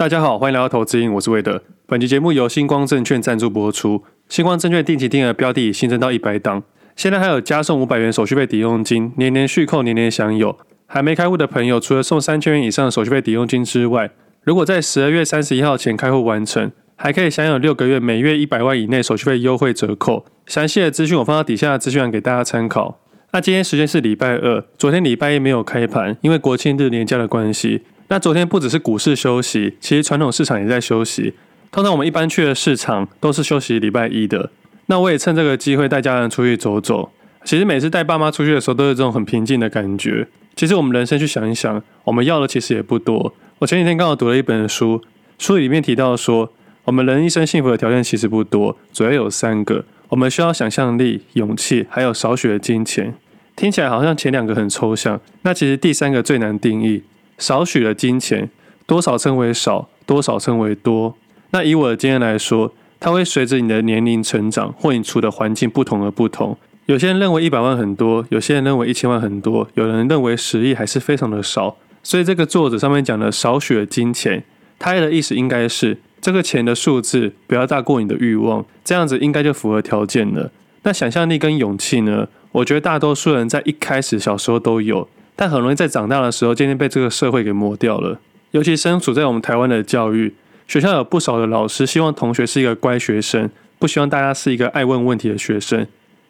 [0.00, 1.62] 大家好，欢迎来到投资，我是魏德。
[1.86, 4.02] 本期节目由星光证券赞助播出。
[4.30, 6.62] 星光证券定期定额标的新增到一百档，
[6.96, 10.56] 现在还有加送五百元手续费抵用金，年年续扣，年年享有。
[10.86, 14.10] 还没开户的朋友，除了送三千元以上的手续费抵用金之外，
[14.42, 20.24] 如果在十二月三十一号前开户完成，还可以享有六个月每月一百万以内手续费优惠折扣。
[20.46, 22.98] 详细的资讯我放到底下的资讯栏给大家参考。
[23.34, 27.82] 那今天时间是礼拜二，昨天礼拜一没有开盘，因为国庆日连假的关系。
[28.10, 31.34] 那昨天不只是股市休息，其实传统市场也在休息。
[31.70, 34.50] 通常我们一般去的市场都是休息礼拜一的。
[34.86, 37.12] 那我也趁这个机会带家人出去走走。
[37.44, 40.26] 其实每次带爸妈出去的时候，都是这种很平静的感觉。
[40.56, 43.32] 其实我们人生去想一想，我们要的其实也不多。
[43.60, 45.00] 我前几天刚好读了一本书，
[45.38, 46.52] 书里面提到说，
[46.86, 49.84] 我们人一生幸福的条件其实不多，主要有三个。
[50.08, 53.14] 我们需要想象力、勇气，还有少许的金钱。
[53.54, 57.04] 听起来好像前两个很抽象，那其实第三个最难定义。
[57.40, 58.48] 少许的金钱，
[58.86, 61.16] 多少称为少，多少称为多。
[61.50, 66.56] 那以我的经验来说，它会随着你的年龄成长或你处的环境不同而不同。
[66.86, 71.76] 有些人认为一百万很多，有些人认为一千万很多，有人认为十亿还是非常的少。
[72.02, 74.44] 所以这个作者上面讲的少许的金钱，
[74.78, 80.50] 他的意思应该是这个钱的数字不要大过你的欲望，这样子应该就符合条件了。
[80.82, 82.28] 那想象力跟勇气呢？
[82.52, 85.08] 我觉得大多数人在一开始小时候都有，
[85.40, 88.20] 但很容易在长大的时候渐渐被这个社会给磨掉了。
[88.50, 90.34] 尤其身处在我们台湾的教育
[90.68, 95.86] 学校，有不少的老师希望同学是一个乖学生，不希望大家是一个爱问问题的学生。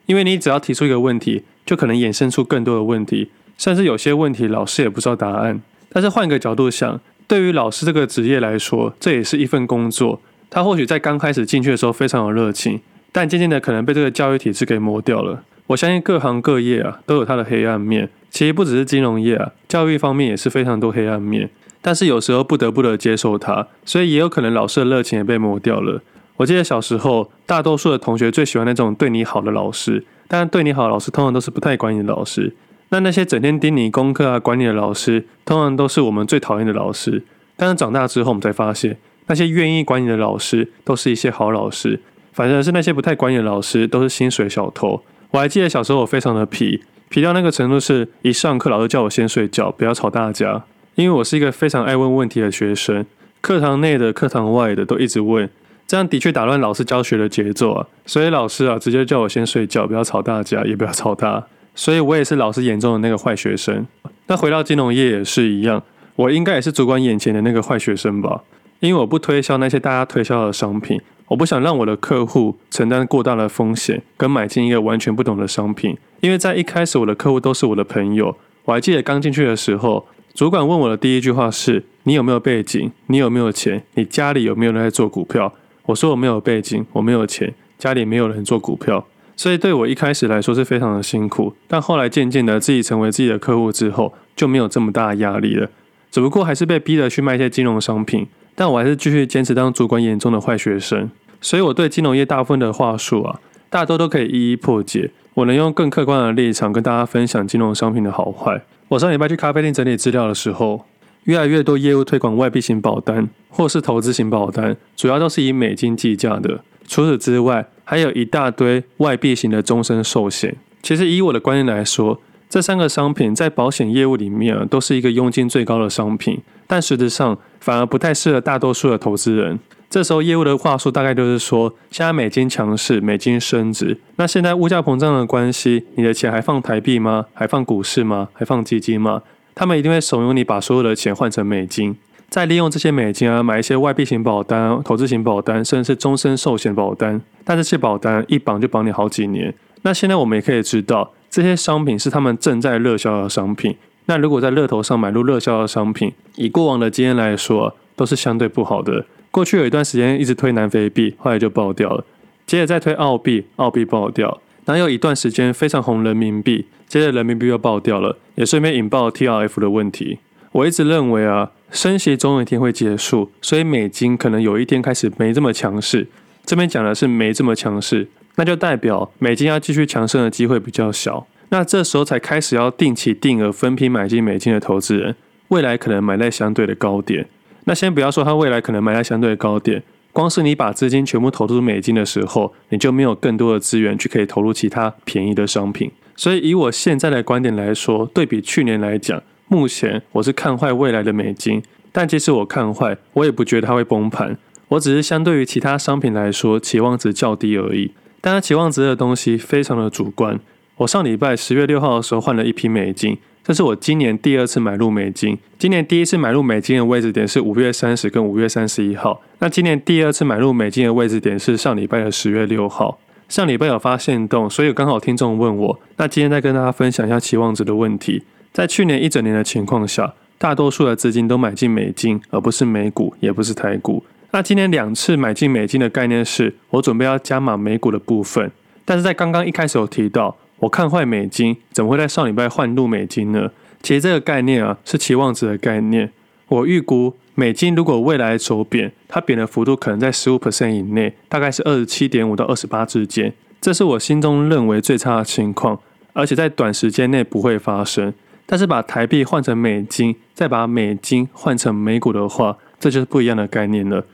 [0.06, 5.60] 因为你只要提出一个问题，就可能衍生出更多的问题，甚至有些问题老师也不知道答案。
[5.88, 10.22] 但是换个角度想，对于老师这个职业来说，这也是一份工作。
[10.48, 12.80] 他或许在刚开始进去的时候非常有热情，
[13.10, 15.42] 但渐渐的可能被这个教育体制给磨掉了。
[15.66, 21.50] 我相信各行各业啊都有它的黑暗面，其实不只是金融业啊，教育方面也是非常多黑暗面。
[21.82, 26.00] 但是有时候不得不的接受它，所以也有可能老师的热情也被磨掉了。
[26.36, 32.54] 我记得小时候，大多数的同学最喜欢那种对你好的老师，但对你好的老师通常都是不太管你的老师。
[32.90, 37.22] 那那些整天盯你功课啊、管你的老师，通常都是我们最讨厌的老师。
[37.56, 42.00] 但是长大之后，我们才发现，那些愿意管你的老师，都是一些好老师。
[42.32, 45.02] 反正是那些不太管你的老师，都是薪水小偷。
[45.30, 50.62] 我还记得小时候我非常的皮，皮到那个程度是，一上课老师叫我先睡觉，不要吵大家。
[50.94, 53.04] 因为我是一个非常爱问问题的学生，
[53.40, 55.50] 课堂内的、课堂外的都一直问。
[55.88, 61.44] 这样的确打乱老师教学的节奏啊，所以老师啊直接叫我先睡觉，不要吵大家，也不要吵他。
[61.74, 63.84] 所以我也是老师眼中的那个坏学生。
[64.28, 65.82] 那回到金融业也是一样，
[66.14, 68.42] 我应该也是主管眼前的那个坏学生吧？
[68.78, 75.96] 因为我不推销那些大家推销的商品，我不想让我的客户承担过大的风险，跟买进一个完全不懂的商品。
[76.20, 82.90] 因为在一开始我的客户都是我的朋友，我还记得刚进去的时候，主管问我的第一句话是：你有没有背景？
[83.06, 83.84] 你有没有钱？
[83.94, 85.54] 你家里有没有人在做股票？
[85.86, 91.54] 我说我没有背景，我没有钱，家里没有人做股票，所以对我一开始来说是非常的辛苦。
[91.68, 95.70] 但后来渐渐的自己成为自己的客户之后，就没有这么大的压力了。
[96.10, 98.26] 只不过还是被逼着去卖一些金融商品，
[98.56, 101.08] 但我还是继续坚持当主管眼中的坏学生。
[101.40, 105.10] 所以我对金融业大部分的话术啊，大多都可以一一破解。
[105.34, 108.62] 我能用更客观的立场跟大家分享金融商品的好坏。
[108.88, 110.84] 我上礼拜去咖啡店整理资料的时候，
[111.24, 116.60] 越来越多业务推广外币型保单或是投资型保单，主要都是以美金计价的。
[116.86, 120.56] 除此之外，还有一大堆外币型的终身寿险。
[120.82, 129.60] 其实以我的观念来说，这三个商品在保险业务里面啊，都是一个佣金最高的商品，但实质上反而不太适合大多数的投资人。
[129.90, 137.26] 这时候业务的话术大概就是说，现在美金强势，美金升值，那现在物价膨胀的关系，你的钱还放台币吗？
[137.34, 138.28] 还放股市吗？
[138.32, 139.22] 还放基金吗？
[139.52, 141.96] 他们一定会怂恿你把所有的钱换成美金，
[142.28, 147.20] 再利用这些美金啊买一些外币型保单、投资型保单，甚至是终身寿险保单。
[147.44, 149.52] 但这些保单一绑就绑你好几年。
[149.82, 153.76] 那现在我们也可以知道，这些商品是他们正在热销的商品。
[154.06, 159.04] 那如果在乐头上买入热销的商品，以过往的经验来说，都是相对不好的。
[159.30, 162.04] 过去有一段时间一直推南非币，后来就爆掉了。
[162.46, 164.40] 接着再推澳币，澳币爆掉。
[164.64, 170.18] 然后有一段时间非常红人民币，接着人民币又爆掉了，也顺便引爆 TRF 的问题。
[170.52, 176.08] 我一直认为啊，升息总有一天会结束，所以美金可能有一天开始没这么强势。
[176.44, 181.26] 这边讲的是没这么强势，那就代表美金要继续强盛的机会比较小。
[181.50, 185.14] 那这时候才开始要定期定额分批买进美金的投资人，
[185.48, 187.28] 未来可能买在相对的高点。
[187.70, 189.80] 那先不要说它未来可能买在相对高点。
[190.12, 195.88] 光是你把资金全部投入美金的时候，你就没有更多的资源去可以投入其他便宜的商品。
[196.16, 201.62] 所以以我现在的观点来说，对比去年来讲，目前我是看坏未来的美金，
[201.92, 204.36] 但即使我看坏，我也不觉得它会崩盘。
[204.70, 207.92] 我只是相对于其他商品来说，期望值较低而已。
[208.20, 210.40] 但它期望值的东西非常的主观。
[210.80, 215.36] 我上礼拜十月六号的时候换了一批美金，这是我今年第二次买入美金。
[215.58, 219.20] 今年第一次买入美金的位置点是五月三十跟五月三十一号。
[219.40, 222.98] 那今年第二次买入美金的位置点是上礼拜的十月六号。
[223.28, 228.22] 上礼拜有发现动，所以刚好听众问我，那今天再跟大家分享一下期望值的问题。
[228.50, 234.02] 在去年一整年的情况下，大多数的资金都买进美金，而不是美股，也不是台股。
[234.30, 238.50] 那今年两次买进美金的概念是，我准备要加码美股的部分，
[238.86, 240.38] 但是在刚刚一开始有提到。
[240.60, 243.50] 我看坏美金，怎么会在上礼拜换入美金呢？
[243.82, 246.10] 其实这个概念啊，是期望值的概念。
[246.48, 253.32] 我预估美金如果未来走贬，它贬的幅度可能在十五 percent 以内，大概是二十七点五到二十八之间。
[253.60, 255.80] 这是我心中认为最差的情况，
[256.12, 258.12] 而且在短时间内不会发生。
[258.44, 264.04] 但是把台币换成美金，再把美金换成美股的话，这就是不一样的概念了。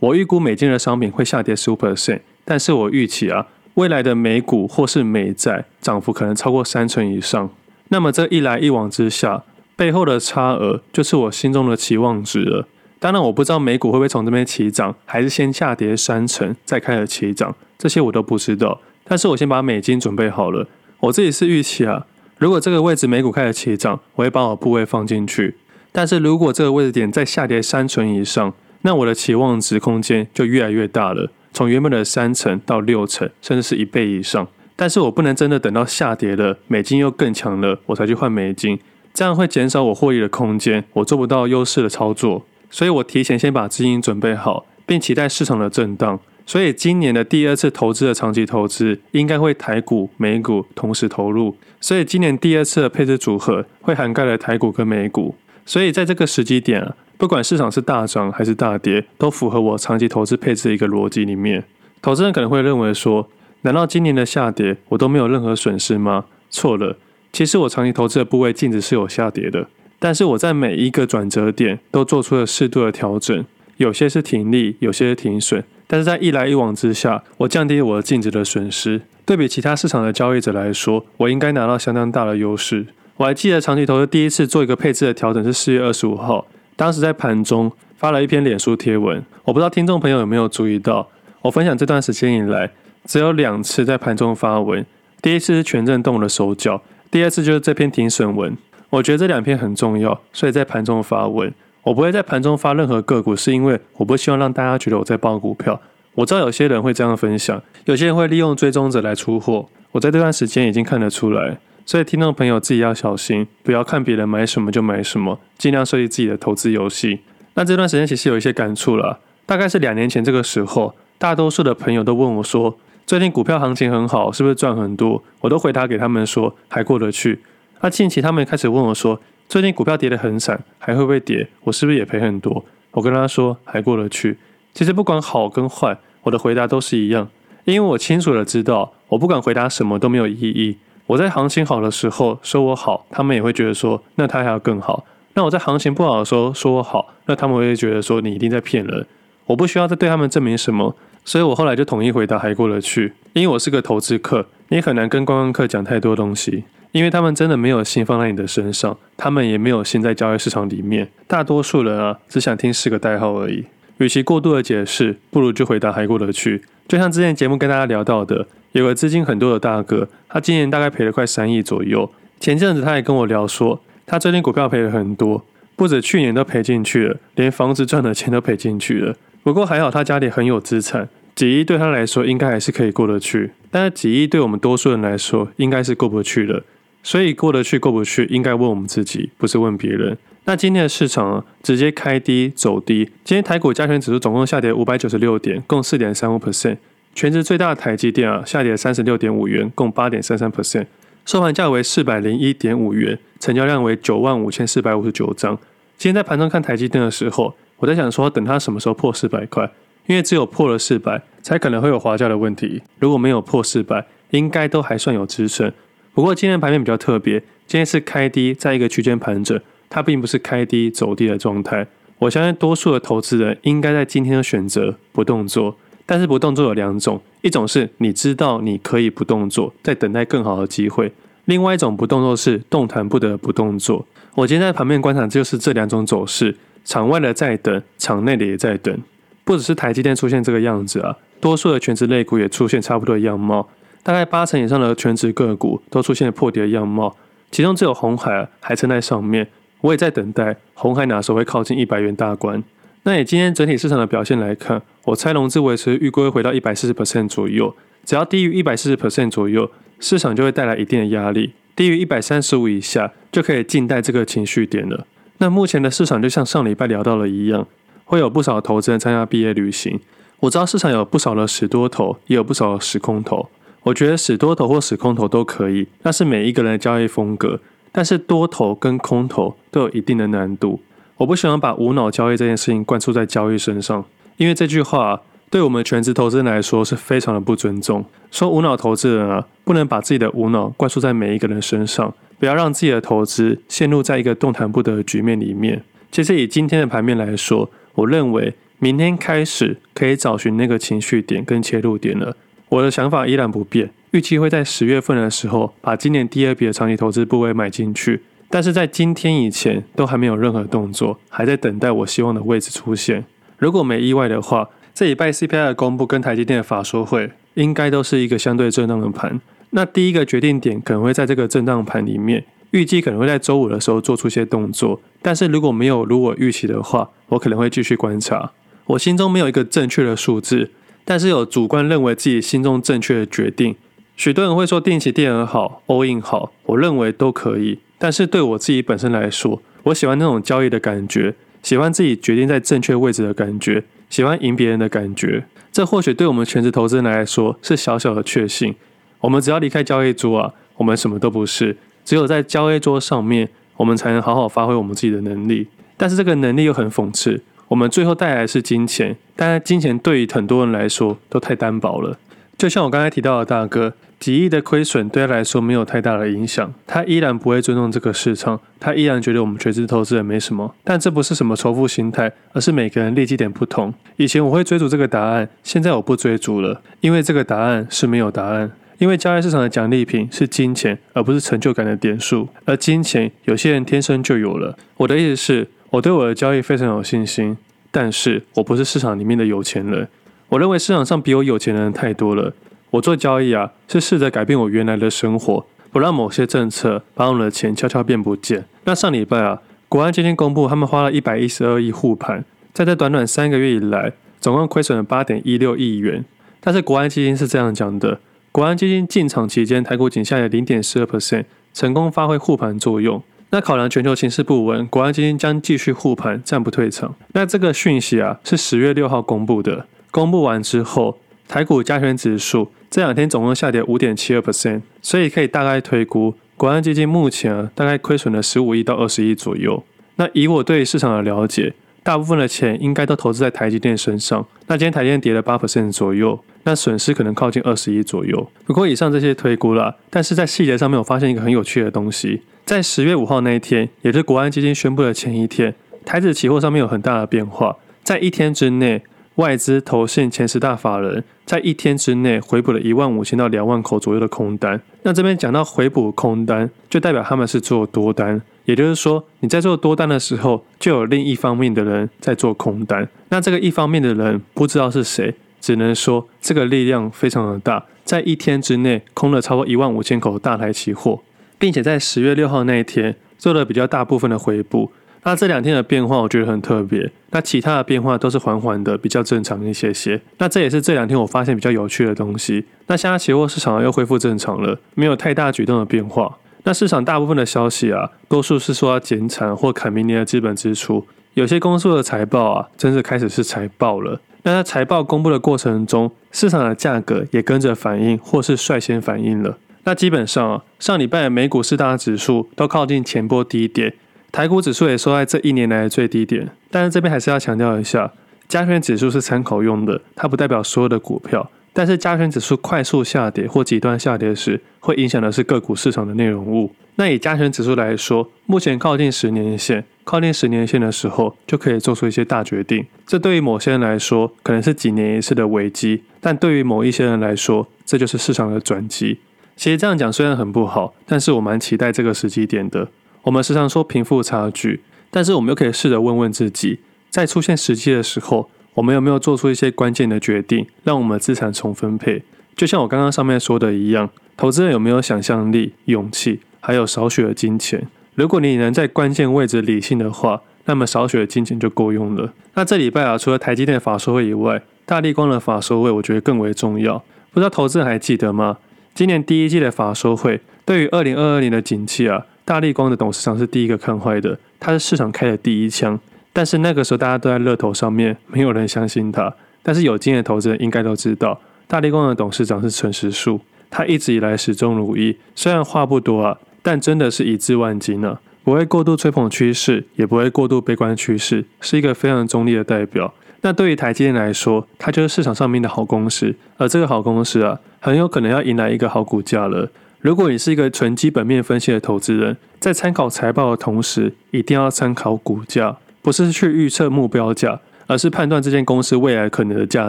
[0.00, 3.46] 我预估美金的商品会下跌十五 percent，但是我预期啊。
[3.74, 7.50] 未来的美股或是美债涨幅可能超过三成以上，
[7.88, 9.42] 那么这一来一往之下，
[9.74, 12.68] 背后的差额就是我心中的期望值了。
[13.00, 18.80] 当然，我不知道美股会不会从这边起涨，还是先下跌三成再开始起涨，这些我都不知道。
[19.04, 20.66] 但是我先把美金准备好了，
[21.00, 22.06] 我自己是预期啊，
[22.38, 25.56] 如果这个位置美股开始起涨，我会把我部位放进去。
[25.92, 31.30] 但是如果这个位置点再下跌三成以上，那我的期望值空间就越来越大了。
[31.54, 38.78] 从原本的三成到六成，甚至是一倍以上，但是我不能真的等到下跌了，美金又更强了，我才去换美金，
[39.14, 46.18] 这样会减少我获利的空间，我做不到优势的操作，所以我提前先把资金准备好，并期待市场的震荡。
[46.44, 56.96] 所以今年的第二次投资的长期投资，应该会台股、美股同时投入，所以今年第二次的配置组合会涵盖了台股跟美股，所以在这个时机点啊。
[57.16, 61.64] 不管市场是大涨还是大跌，都符合我长期投资配置的一个逻辑里面。
[62.02, 63.28] 投资人可能会认为说，
[63.62, 66.26] 难道今年的下跌我都没有任何损失吗？
[66.50, 66.98] 错了，
[67.32, 69.68] 其实我长期投资的部位净值是有下跌的，
[69.98, 73.44] 但是我在每一个转折点都做出了适度的调整，
[73.78, 79.02] 有些是停利，有些是停损，但是在一来一往之下，我降低我的净值的损失。
[79.24, 82.86] 对比其他市场的交易者来说，我应该拿到相当大的优势。
[83.16, 86.46] 我还记得长期投资第一次做一个配置的调整是四月二十五号。
[86.76, 91.08] 当时在盘中发了一篇脸书贴文，我不知道听众朋友有没有注意到，
[91.42, 92.70] 我分享这段时间以来，
[93.04, 94.84] 只有两次在盘中发文，
[95.22, 98.56] 第一次是权证动了手脚，第二次就是这篇停损文。
[98.90, 101.52] 我觉得这两篇很重要，所以在盘中发文。
[101.82, 105.80] 我不会在盘中发任何个股，是因为我不希望让大家觉得我在抱股票。
[106.14, 111.58] 我知道有些人会这样分享，有些人会利用追踪者来出货，我在这段时间已经看得出来。
[111.86, 117.20] 所以，听众朋友自己要小心，不要看别人买什么就买什么，尽量设计自己的投资游戏。
[117.54, 125.22] 那这段时间其实有一些感触了，大概是两年前这个时候，大多数的朋友都问我说，最近股票行情很好，是不是赚很多？
[125.40, 127.40] 我都回答给他们说，还过得去。
[127.82, 131.46] 那近期他们开始问我说，最近股票跌得很惨，还会不会跌？
[131.64, 132.64] 我是不是也赔很多？
[132.92, 134.38] 我跟他说，还过得去。
[134.72, 137.28] 其实不管好跟坏，我的回答都是一样，
[137.66, 140.78] 因为我清楚的知道，我不管回答什么都没有意义。
[141.06, 145.04] 我在行情好的时候说我好，他们也会觉得说，那他还要更好。
[145.34, 149.06] 那我在行情不好的时候说我好，那他们会觉得说，你一定在骗人。
[149.46, 153.12] 我不需要再对他们证明什么，所以我后来就统一回答还过得去。
[153.34, 161.10] 因为我是个投资客，你很难跟观光客讲太多东西，因为他们真的没有心放在你的身上，他们也没有心在交易市场里面。
[161.26, 163.66] 大多数人啊，只想听四个代号而已。
[163.98, 166.62] 与其过度的解释，不如就回答还过得去。
[166.88, 168.46] 就像之前节目跟大家聊到的。
[168.74, 172.10] 有个资金很多的大哥，他今年大概赔了快三亿左右。
[172.40, 175.44] 前阵子他也跟我聊说，他最近股票赔了很多，
[175.76, 179.14] 不止去年都赔进去了，连房子赚的钱都赔进去了。
[179.44, 183.52] 不过还好他家里很有资产，几亿对他来说应该还是可以过得去。
[183.70, 186.64] 但是几亿对我们多数人来说应该是过不去的。
[187.04, 190.18] 所以过得去过不去，应该问我们自己，不是问别人。
[190.46, 193.04] 那今天的市场，直接开低走低。
[193.22, 196.78] 今天台股加权指数总共下跌五百九十六点，共四点三五 percent。
[197.14, 200.86] 全值最大的台积电啊，下跌三十六点五元，共八点三三 percent，
[201.24, 205.56] 收盘价为四百零一点五元，成交量为九万五千四百五十九张。
[205.96, 209.70] 今天在盘中看台积电的时候，我在想说，等它什么时候破四百块？
[210.06, 212.82] 因为只有破了四百，才可能会有滑价的问题。
[212.98, 215.72] 如果没有破四百，应该都还算有支撑。
[216.12, 221.86] 不过今天盘面比较特别，今天是开低，在一个区间盘整，它并不是开低走低的状态。
[222.18, 225.76] 我相信多数的投资人应该在今天的选择不动作。
[226.06, 231.08] 但是不动作有两种，一种是你知道你可以不动作，在等待更好的机会；
[231.46, 234.06] 另外一种不动作是动弹不得不动作。
[234.34, 236.56] 我今天在旁边观察，就是这两种走势。
[236.84, 239.02] 场外的在等，场内的也在等。
[239.44, 243.68] 不只是台积电出现这个样子啊，多数的全职类股也出现差不多的样貌。
[244.02, 247.16] 大概八成以上的全职个股都出现了破底的样貌，
[247.50, 249.48] 其中只有红海还撑在上面。
[249.80, 252.62] 我也在等待红海哪时候会靠近一百元大关。
[253.06, 259.70] 那以今天整体市场的表现来看，我猜融资维持预估会回到一百四十 percent 左右，只要低于一百四十 percent 左右，
[260.00, 261.52] 市场就会带来一定的压力。
[261.76, 265.06] 低于一百三十五以下，就可以静待这个情绪点了。
[265.38, 267.66] 那目前的市场就像上礼拜聊到了一样，
[268.06, 270.00] 会有不少投资人参加毕业旅行。
[270.40, 273.50] 我知道市场有不少的死多头，也有不少的死空头。
[273.82, 277.60] 我觉得死多头或死空头都可以，那是每一个人的交易风格。
[277.92, 280.80] 但是多头跟空头都有一定的难度。
[281.16, 284.04] 我不喜欢把无脑交易这件事情灌输在交易身上，
[284.36, 288.04] 因为这句话对我们全职投资人来说是非常的不尊重。
[288.32, 295.84] 说无脑投资人啊，不能把自己的无脑灌输在每一个人身上，不要让自己的投资陷入在一个动弹不得的局面里面。
[296.10, 302.36] 其实以今天的盘面来说，我认为明天开始可以找寻那个情绪点跟切入点了。
[302.70, 308.22] 我的想法依然不变，预期会在十月份的时候把今年第二笔的长期投资部位买进去。
[308.54, 313.24] 但是在今天以前都还没有任何动作，还在等待我希望的位置出现。
[313.58, 319.40] 如果没意外的话，这礼拜 CPI 的公布跟台积电的法说会，应该都是一个相对震荡的盘。
[319.70, 325.00] 那第一个决定点可能会在这个震荡盘里面，预计可能会在周五的时候做出一些动作。
[325.20, 328.52] 但是如果没有如我预期的话，我可能会继续观察。
[328.86, 330.70] 我心中没有一个正确的数字，
[331.04, 333.74] 但是有主观认为自己心中正确的决定。
[334.14, 337.80] 许多人会说定期定额好，all in 好，我认为都可以。
[338.04, 345.46] 但是对我自己本身来说，我喜欢那种交易的感觉，喜欢自己决定在正确位置的感觉，喜欢赢别人的感觉。
[345.72, 348.74] 这或许对我们全职投资人来说是小小的确幸。
[349.20, 351.78] 我们只要离开交易桌啊，我们什么都不是。
[352.04, 355.66] 只有在交易桌上面，我们才能好好发挥我们自己的能力。
[355.96, 362.18] 但是这个能力又很讽刺，我们最后带来的是金钱，但是金钱对于很多人来说都太单薄了。
[362.56, 363.94] 就像我刚才提到的大哥。
[364.20, 370.74] 几亿的亏损对他来说没有太大的影响，他依然不会尊重这个市场，他依然觉得我们垂直投资人没什么。
[370.82, 373.92] 但这不是什么仇富心态，而是每个人利基点不同。
[374.16, 378.72] 以前我会追逐这个答案，现在我不追逐了，因为这个答案是没有答案。
[378.96, 382.48] 因为交易市场的奖励品是金钱，而不是成就感的点数。
[382.64, 384.74] 而金钱有些人天生就有了。
[384.96, 387.58] 我的意思是，我对我的交易非常有信心，
[387.90, 390.08] 但是我不是市场里面的有钱人。
[390.50, 392.52] 我认为市场上比我有钱的人太多了。
[392.90, 398.66] 我做交易啊，是试着改变我原来的生活，不让某些政策把我们的钱悄悄变不见。
[398.84, 406.24] 那上礼拜啊，国安基金公布，他们花了一百一十二亿护盘，在这短短三个月以来，总共亏损了八点一六亿元。
[406.60, 408.20] 但是国安基金是这样讲的：
[408.52, 413.20] 国安基金进场期间，台股仅下跌零点四二 percent，成功发挥护盘作用。
[413.50, 417.14] 那考量全球形势不稳，国安基金将继续护盘，暂不退场。
[417.32, 419.86] 那这个讯息啊，是十月六号公布的。
[420.14, 421.18] 公布完之后，
[421.48, 422.70] 台股加权指数。
[422.88, 429.82] 这两天总共下跌五点七二 percent，所以可以大概推估，国安基金目前大概亏损了十五亿到二十亿左右。
[430.14, 434.46] 那以我对市场的了解，大部分的钱应该都投资在台积电身上。
[434.68, 438.48] 那今天台积电跌了八 percent 左右，那损失可能靠近二十亿左右。
[438.64, 445.74] 不过以上这些推估啦，但是在细节上面我发现一个很有趣的东西，在十月五号那一天，也就是国安基金宣布的前一天，
[446.06, 449.02] 台指期货上面有很大的变化，在一天之内。
[449.36, 454.80] 外资投信前十大法人在一天之内回补了一万五千到两万口左右的空单。
[455.02, 463.08] 那这边讲到回补空单，就代表他们是做多单，也就是说你在做多单的时候，就有另一方面的人在做空单。
[463.30, 471.20] 那这个一方面的人不知道是谁，只能说这个力量非常的大，在一天之内空了超过一万五千口大台期货，
[471.58, 474.92] 并且在十月六号那一天做了比较大部分的回补。
[475.24, 480.20] 那这两天的变化我觉得很特别，那其他的变化都是缓缓的，比较正常一些些。
[480.38, 482.66] 那这也是这两天我发现比较有趣的东西。
[482.86, 486.36] 那现在期货市场又恢复正常了，没有太大举动的变化。
[486.64, 491.06] 那市场大部分的消息啊，多数是说要减产或砍明年的资本支出。
[491.32, 494.20] 有些公司的财报啊，真是开始是财报了。
[494.42, 499.58] 那在财报公布的过程中，市场的价格也跟着反应，或是率先反应了。
[499.84, 503.94] 那基本上啊，上礼拜的美股四大指数都靠近前波低点。
[504.34, 508.12] 台股指数也收在这一年来的最低点，但是这边还是要强调一下，
[508.48, 511.48] 加权指数是参考用的，它不代表所有的股票。
[511.72, 516.74] 但是加权指数快速下跌或极端下跌时，会影响的是个股市场的内容物。
[516.96, 522.84] 那以加权指数来说，目前靠近十年线，靠近十年线的时候，就可以做出一些大决定。
[523.06, 529.20] 这对于某些人来说，可能是几年一次的危机，但对于某一些人来说，这就是市场的转机。
[529.54, 532.88] 其实这样讲虽然很不好，但是我蛮期待这个时机点的。
[533.24, 542.22] 我们时常说贫富差距，但是我们又可以试着问问自己，在出现时机的时候，我们有没有做出一些关键的决定，让我们资产重分配？
[542.54, 547.88] 就像我刚刚上面说的一样，投资人有没有想象力、勇气，还有少许的金钱？
[548.14, 552.34] 如果你能在关键位置理性的话，那么少许的金钱就够用了。
[552.52, 557.02] 那这礼拜啊，除了台积电的法说会以外，大立光的法说会我觉得更为重要。
[557.32, 558.58] 不知道投资人还记得吗？
[558.94, 565.98] 今年第一季的法说会，对于二零二二年的景气啊，大立光的董事长是第一个看坏的，他是市场开的第一枪。
[566.32, 569.34] 但是那个时候大家都在乐透上面，没有人相信他。
[569.62, 576.38] 但是有经验的投资人应该都知道，大立光的董事长是陈时树，他一直以来始终如一，虽然话不多啊。
[576.62, 583.12] 但真的是一字万金呢、啊，不会过度吹捧趋势，也不会过度悲观趋势，是一个非常中立的代表。
[583.42, 589.70] 那对于台积电来说，它就是市场上面的好公司，而这个好公司啊，很有可能要迎来一个好股价了。
[590.04, 599.88] 如果你是一个纯基本面分析的投资人，在参考财报的同时，一定要参考股价，不是去预测目标价，而是判断这间公司未来可能的价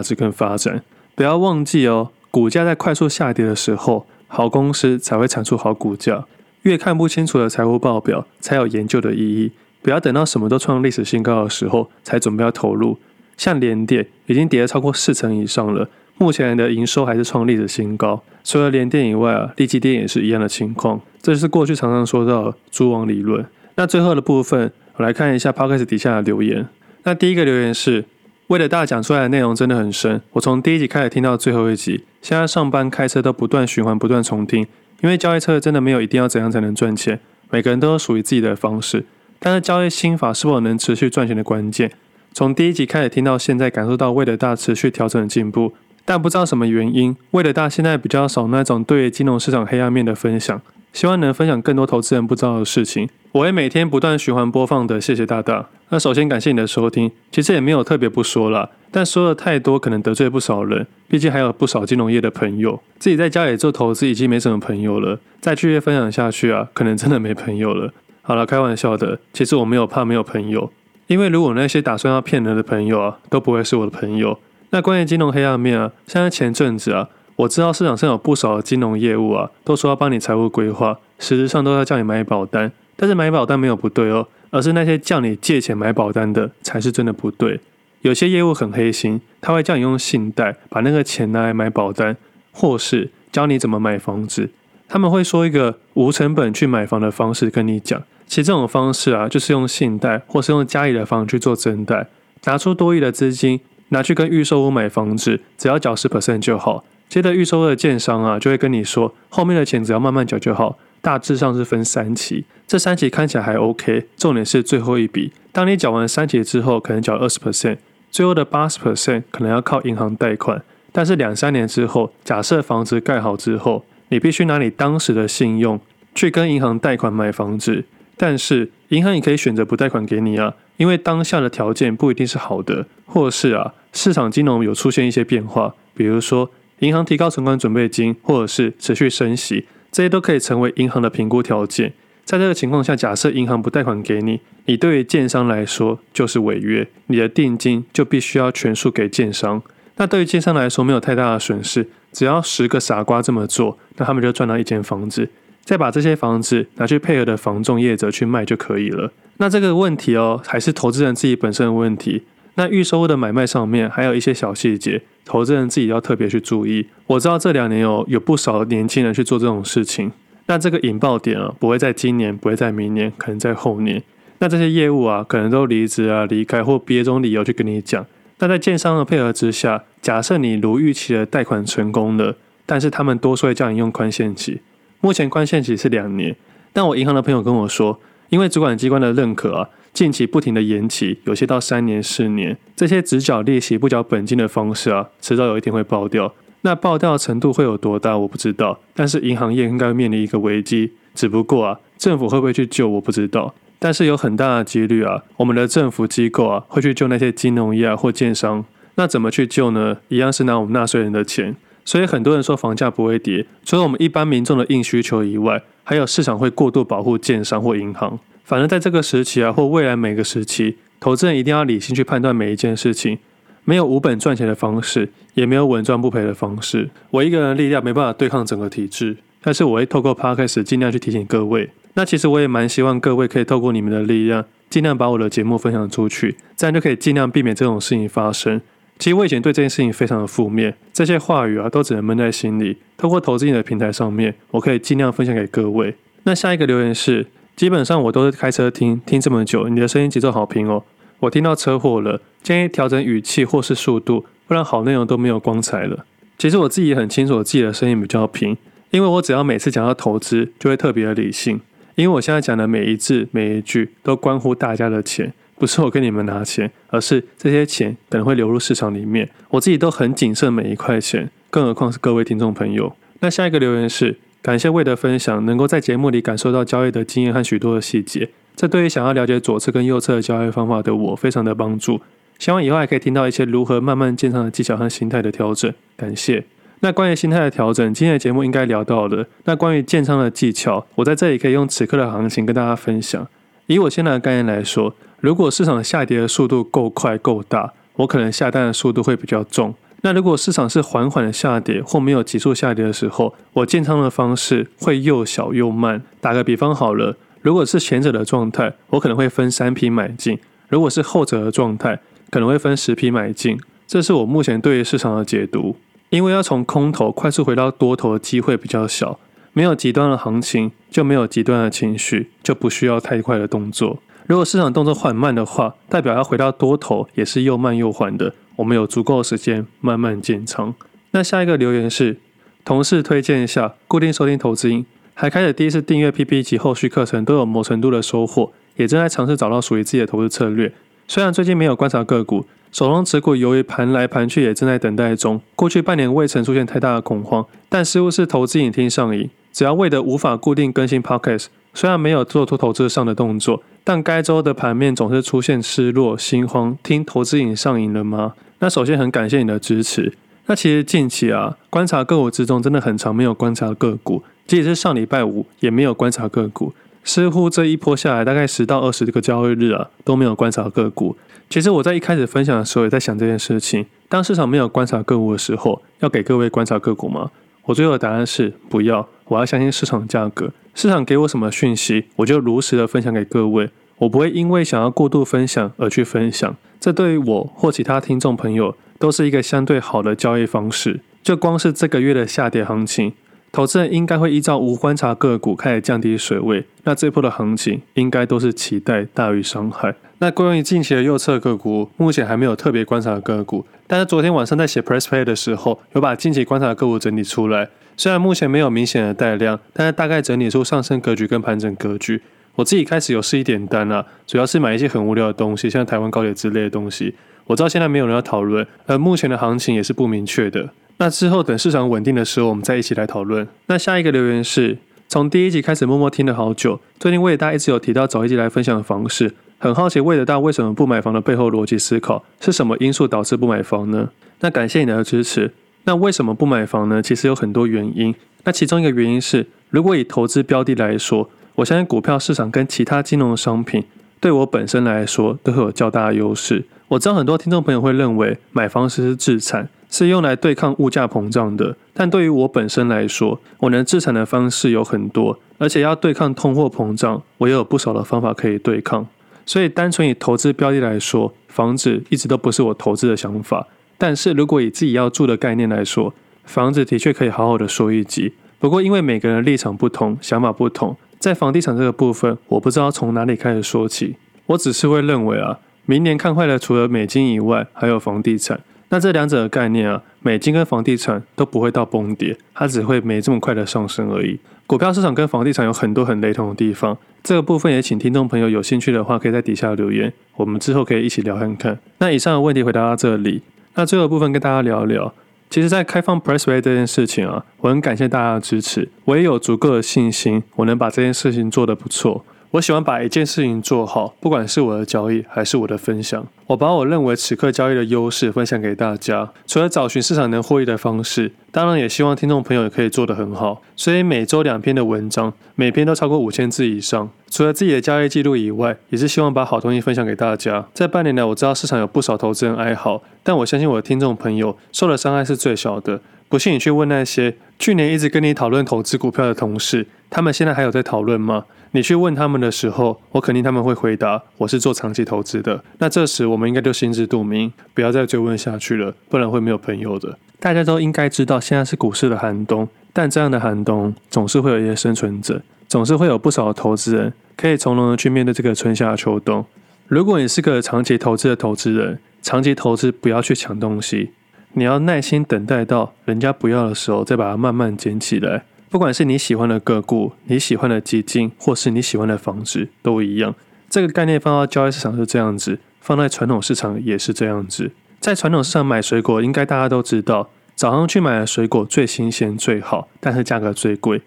[0.00, 0.82] 值跟发展。
[1.14, 6.24] 不要忘记哦，股价在快速下跌的时候，好公司才会产出好股价。
[6.62, 9.52] 越看不清楚的财务报表，才有研究的意义。
[9.82, 12.96] 不要等到什么都创历史新高的时候，才准备要投入。
[13.36, 18.22] 像联电已经跌了超过四成以上了，目前的营收还是创历史新高。
[18.46, 21.00] 除了联电以外啊，力积电也是一样的情况。
[21.20, 23.44] 这是过去常常说到的蛛网理论。
[23.74, 26.68] 那最后的部分，我来看一下 Podcast 底下的留言。
[27.02, 28.04] 那第一个留言是：
[28.46, 34.64] 为了大讲出来的内容真的很深，我从第一集开始听到最后一集，现在上班开车都不断循环，不断重听。
[35.02, 37.18] 因为交易策略真的没有一定要怎样才能赚钱，
[37.50, 39.04] 每个人都有属于自己的方式。
[39.40, 41.90] 但是交易心法是否能持续赚钱的关键。
[42.32, 45.72] 从第一集开始听到现在，感受到为了大持续调整的进步，
[46.06, 50.62] 但不知道什么原因，为了大现在比较少那种对金融市场黑暗面的分享。
[50.92, 53.06] 希望能分享更多投资人不知道的事情。
[53.32, 55.68] 我会每天不断循环播放的，谢谢大大。
[55.90, 62.80] 那首先感谢你的收听，其实也没有特别不说啦，但说的太多可能得罪不少人，毕竟还有不少金融业的朋友。
[62.98, 67.92] 自己在家里做投资已经没什么朋友了，再继续分享下去啊，可能真的没朋友了。
[68.22, 70.72] 好了，开玩笑的，其实我没有怕没有朋友，
[71.08, 74.38] 因为如果那些打算要骗人的朋友啊，都不会是我的朋友。
[74.70, 77.08] 那关于金融黑暗面啊，像在前阵子啊。
[77.36, 82.72] 我知道市场上有不少的金融业务啊，都说要帮你财务规划，实质上都要叫你买保单。
[82.96, 87.60] 但是买保单没有不对哦，而是那些叫你借钱买保单的才是真的不对。
[88.00, 92.16] 有些业务很黑心，他会叫你用信贷把那个钱拿来买保单，
[92.52, 94.48] 或是教你怎么买房子。
[94.88, 102.06] 他们会说一个无成本去买房的方式跟你讲，其实这种方式啊，就是用信贷或是用家里的房去做增贷，
[102.44, 106.84] 拿出多余的资金拿去跟预售屋买房子，只要缴十 percent 就好。
[107.08, 110.78] 接着预售的建商啊，就会跟你说，后面的钱只要慢慢缴就好。
[111.00, 114.08] 大致上是分三期，这三期看起来还 OK。
[114.16, 117.76] 重点是最后一笔，当你缴完三期之后，可能缴二十 percent，
[118.10, 120.60] 最后的八十 percent 可能要靠银行贷款。
[120.90, 125.78] 但是两三年之后，假设房子盖好之后，你必须拿你当时的信用
[126.12, 127.84] 去跟银行贷款买房子。
[128.16, 136.50] 但是银行也可以选择不贷款给你啊，因为当下的条件不一定是好的，或是啊市场金融有出现一些变化，比如说。
[136.80, 141.94] 银行提高存款准备金，或者是持续升息，这些都可以成为银行的评估条件。
[142.22, 149.62] 在这个情况下，假设银行不贷款给你，你对于建商来说就是违约，你的定金就必须要全数给建商。
[149.96, 155.30] 那对于建商来说没有太大的损失，只要十个傻瓜这么做，那他们就赚到一间房子，
[155.66, 159.12] 再把这些房子拿去配合的房仲业者去卖就可以了。
[159.38, 162.22] 那这个问题哦，还是投资人自己本身的问题。
[162.54, 166.86] 那预售屋的买卖上面还有一些小细节，投资人自己要特别去注意。
[167.08, 170.12] 我知道这两年有有不少年轻人去做这种事情，
[170.46, 174.00] 那这个引爆点啊，不会在今年，不会在明年，可能在后年。
[174.38, 178.06] 那这些业务啊，可能都离职啊、离开或别种理由去跟你讲。
[178.38, 184.60] 那在建商的配合之下，假设你如预期的贷款成功了，但是他们多说叫你用宽限期。
[185.00, 186.34] 目前宽限期是两年，
[186.72, 189.68] 但我银行的朋友跟我说，因为主管机关的认可啊。
[189.92, 196.34] 近期不停的延期，有些到三年、四年，这些只缴利息不缴本金的方式啊，迟早有一天会爆掉。
[196.60, 198.78] 那爆掉的程度会有多大，我不知道。
[198.92, 203.54] 但是银行业应该面临一个危机，只不过啊，政府会不会去救，我不知道。
[203.78, 208.62] 但是有很大的几率啊，我们的政府机构啊，会去救那些金融业啊或建商。
[208.96, 209.96] 那怎么去救呢？
[210.08, 211.56] 一样是拿我们纳税人的钱。
[211.86, 218.18] 所以很多人说房价不会跌，除了我们一般民众的硬需求以外，还有市场会过度保护建商或银行。
[218.44, 223.18] 反正在这个时期啊，或未来每个时期，投资人一定要理性去判断每一件事情，
[223.64, 226.90] 没有无本赚钱的方式，也没有稳赚不赔的方式。
[227.10, 238.60] 我一个人的力量没办法对抗整个体制，但是我会透过 Podcast 尽量去提醒各位，那其实我也蛮希望各位可以透过你们的力量，尽量把我的节目分享出去，这样就可以尽量避免这种事情发生。
[238.98, 242.78] 其实我以前对这件事情非常的负面，这些话语啊都只能闷在心里。
[242.96, 245.94] 透过投资你的平台上面，我可以尽量分享给各位。
[246.24, 250.82] 那下一个留言是，基本上我都是开车听，听这么久，你的声音节奏好平哦。
[251.20, 256.04] 我听到车祸了，建议调整语气或是速度，不然好内容都没有光彩了。
[256.38, 258.56] 其实我自己也很清楚，我自己的声音比较平，
[258.90, 261.60] 因为我只要每次讲到投资，就会特别的理性。
[261.94, 265.32] 因为我现在讲的每一字每一句，都关乎大家的钱。
[265.58, 269.28] 不是我跟你们拿钱，而是这些钱可能会流入市场里面。
[269.48, 272.94] 我自己都很谨慎每一块钱，更何况是各位听众朋友。
[273.20, 282.00] 那下一个留言是感谢魏的分享，能够在节目里感受到交易的经验和许多的细节，这对于想要了解左侧跟右侧的交易方法的我非常的帮助。
[282.38, 285.72] 希望以后还可以听到一些如何慢慢建仓的技巧和心态的调整。
[285.96, 286.44] 感谢。
[286.80, 289.26] 那关于心态的调整，今天的节目应该聊到了。
[289.44, 293.26] 那关于建仓的技巧，我在这里可以用此刻的行情跟大家分享。
[293.66, 294.94] 以我现在的概念来说。
[295.26, 299.74] 如果市场下跌的速度够快够大，我可能下单的速度会比较重。
[300.02, 306.00] 那如果市场是缓缓的下跌或没有急速下跌的时候，我建仓的方式会又小又慢。
[306.20, 310.36] 打个比方好了，如果是前者的状态，我可能会分三批买进；
[310.68, 311.98] 如果是后者的状态，
[312.30, 313.58] 可能会分十批买进。
[313.88, 315.74] 这是我目前对于市场的解读。
[316.10, 319.18] 因为要从空头快速回到多头的机会比较小，
[319.52, 323.98] 没有极端的行情，就没有极端的情绪，就不需要太快的动作。
[324.28, 328.34] 如果市场动作缓慢的话，代表要回到多头也是又慢又缓的。
[328.56, 330.74] 我们有足够的时间慢慢建仓。
[331.12, 332.18] 那下一个留言是，
[332.64, 334.84] 同事推荐下固定收听投资瘾，
[335.14, 340.72] 还开始第一次订阅 PP 及后续课程，都有某程度的收获，也正在尝试找到属于自己的投资策略。
[341.06, 349.30] 虽然最近没有观察个股，手中持股由于盘来盘去也正在等待中，过去半年未曾出现太大的恐慌，但似乎是投资瘾听上瘾。
[349.52, 353.62] 只要为的无法固定更新 Podcast，虽然没有做出投资上的动作。
[353.84, 358.34] 但该周的盘面总是出现失落、心慌，听投资瘾上瘾了吗？
[358.58, 360.12] 那首先很感谢你的支持。
[360.46, 366.72] 那其实近期啊，观察个股之中真的很长没有观察个股，即使是上礼拜五也没有观察个股。
[367.04, 371.16] 似乎这一波下来，大概十到二十个交易日啊，都没有观察个股。
[371.48, 377.30] 其实我在一开始分享的时候也在想这件事情：当市场没有观察个股的时候，要给各位观察个股吗？
[377.66, 379.08] 我最后的答案是不要。
[379.28, 383.70] 我要相信市场价格，市场给我什么讯息，我就如实的分享给各位。
[383.98, 391.00] 我不会因为想要过度分享而去分享，这对于我或其他听众朋友都是一个相对好的交易方式。
[391.22, 393.14] 就光是这个月的下跌行情，
[393.50, 396.66] 投资人应该会依照无观察个股开始降低水位。
[396.84, 399.94] 那这波的行情应该都是期待大于伤害。
[400.18, 407.70] 那关于近期的右侧个股，目前还没有特别观察的个股，但是昨天晚上在写 Press Play 的时候，有把近期观察的个股整理出来。
[407.96, 412.20] 虽然目前没有明显的带量，但是大概整理出上升格局跟盘整格局。
[412.56, 417.14] 我自己开始有试一点单了，主要是买一些很无聊的东西，像台湾高铁之类的东西。
[417.46, 420.70] 我知道现在没有人要讨论，而目前的行情也是不明确的。
[420.98, 423.46] 那之后等市场稳定的时候，我们再一起来讨论。
[423.66, 424.78] 那下一个留言是，
[425.08, 434.10] 从第一集开始默默听了好久，最近魏大一直有提到找一集来分享的房市，很好奇魏大为什么不买房的背后逻辑思考是什么因素导致不买房呢？
[434.40, 435.52] 那感谢你的支持。
[435.86, 437.00] 那为什么不买房呢？
[437.00, 438.12] 其实有很多原因。
[438.42, 443.84] 那其中一个原因是，如果以投资标的来说，我相信股票市场跟其他金融商品
[444.20, 446.64] 对我本身来说都会有较大的优势。
[446.88, 451.76] 我知道很多听众朋友会认为买房是资产，是用来对抗物价膨胀的。
[451.94, 459.06] 但对于我本身来说，我能资产的方式有很多，而且要对抗通货膨胀，我也有不少的方法可以对抗。
[459.44, 463.68] 所以单纯以投资标的来说，房子一直都不是我投资的想法。
[463.98, 468.34] 但是如果以自己要住的概念来说，房子的确可以好好的说一集。
[468.58, 470.96] 不过因为每个人立场不同，想法不同。
[471.18, 474.16] 在房地产这个部分，我不知道从哪里开始说起。
[474.46, 478.60] 我只是会认为啊，明年看坏的除了美金以外，还有房地产。
[478.90, 484.38] 那这两者的概念啊，美金跟房地产都不会到崩跌，它只会没这么快的上升而已。
[484.66, 491.78] 股票市场跟房地产有很多很雷同的地方，这个部分也请听众朋友有兴趣的话，可以在底下留言，我们之后可以一起聊看看。
[491.98, 493.42] 那以上的问题回答到这里，
[493.76, 495.14] 那最后部分跟大家聊一聊。
[495.48, 502.24] 其实，在开放 Pressway 这件事情啊，我很感谢大家的支持，我也有足够的信心，我能把这件事情做得不错。
[502.56, 509.30] 我喜欢把一件事情做好，不管是我的交易还是我的分享，我把我认为此刻交易的优势分享给大家。
[509.46, 513.60] 除了找寻市场能获益的方式，当然也希望听众朋友也可以做得很好。
[513.74, 517.10] 所以每周两篇的文章，每篇都超过五千字以上。
[517.28, 520.66] 除了自己的交易记录以外，也是希望把好东西分享给大家。
[520.72, 526.00] 在半年来，我知道市场有不少投资人哀嚎，但我相信我的听众朋友受的伤害是最小的。
[526.28, 531.44] 不信你去问那些去年一直跟你讨论投资股票的同事，他们现在还有在讨论吗？
[531.72, 535.62] 你去问他们的时候，我肯定他们会回答我是做长期投资的。
[535.78, 540.18] 那这时我们应该就心知肚明，不要再追问下去了，不然会没有朋友的。
[540.40, 549.44] 大家都应该知道，现在是股市的寒冬，但这样的寒冬总是会有一些生存者，总是会有不少的投资人可以从容的去面对这个春夏秋冬。
[549.86, 554.12] 如果你是个长期投资的投资人，长期投资不要去抢东西，
[554.58, 558.44] 你要耐心等待到人家不要的时候，再把它慢慢捡起来。
[558.70, 563.34] 不管是你喜欢的个股、你喜欢的基金，或是你喜欢的房子，都一样。
[563.68, 567.72] 这个概念放到交易市场是这样子，放在传统市场也是这样子。
[568.00, 574.00] 在传统市场买水果，应该大家都知道，早上去买的水果最新鲜最好，但是价格最贵。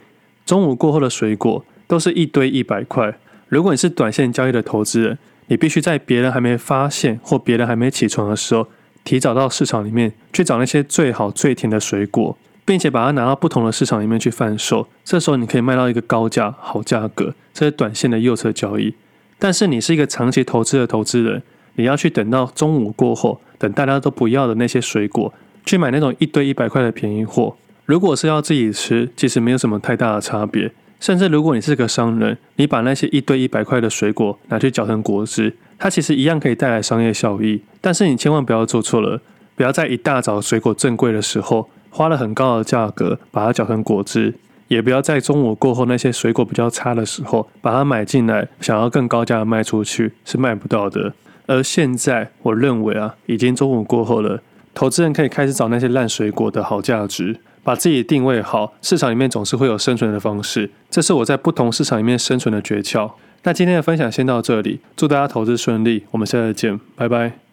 [0.48, 3.16] 中午过后的水果都是一堆一百块。
[3.48, 8.68] 如果你是短线交易的投资人，你必须在别人还没发现或别人还没起床的时候，
[9.10, 14.88] 提早到市场里面去找那些最好最甜的水果，并且把它拿到不同的市场里面去贩售。
[15.04, 18.93] 这时候你可以卖到一个高价好价格，这是短线的右侧交易。
[19.39, 21.41] 但是你是一个长期投资的投资人，
[21.74, 25.34] 你要去等到中午过后，等大家都不要的那些水果，
[25.65, 27.56] 去买那种一堆一百块的便宜货。
[27.86, 30.72] 如果是要自己吃，其实没有什么太大的差别。
[31.00, 37.62] 甚至如果你是个商人，你把那些一堆一百块的水果拿去搅成果汁，它其实一样可以带来商业效益。
[37.80, 39.22] 但是你千万不要做错了，
[39.56, 44.36] 不要在一大早水果正贵的时候，花了很高的价格把它搅成果汁，
[44.68, 51.14] 也不要在中午过后那些水果比较差的时候把它买进来，想要更高价的卖出去，是卖不到的。
[51.48, 54.42] 而现在我认为啊，已经中午过后了，
[54.76, 57.38] 投资人可以开始找那些烂水果的好价值。
[57.63, 63.12] 把自己定位好，市场里面总是会有生存的方式，这是我在不同市场里面生存的诀窍。
[63.43, 67.49] 那今天的分享先到这里，祝大家投资顺利，我们下次见，拜拜。